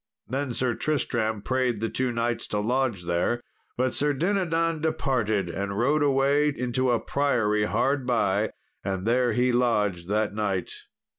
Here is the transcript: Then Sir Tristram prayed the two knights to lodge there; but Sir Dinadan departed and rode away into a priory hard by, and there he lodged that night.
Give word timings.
Then 0.27 0.55
Sir 0.55 0.73
Tristram 0.73 1.43
prayed 1.43 1.79
the 1.79 1.87
two 1.87 2.11
knights 2.11 2.47
to 2.47 2.59
lodge 2.59 3.03
there; 3.05 3.39
but 3.77 3.93
Sir 3.93 4.13
Dinadan 4.13 4.81
departed 4.81 5.47
and 5.47 5.77
rode 5.77 6.01
away 6.01 6.49
into 6.49 6.89
a 6.89 6.99
priory 6.99 7.65
hard 7.65 8.07
by, 8.07 8.49
and 8.83 9.05
there 9.05 9.33
he 9.33 9.51
lodged 9.51 10.07
that 10.07 10.33
night. 10.33 10.71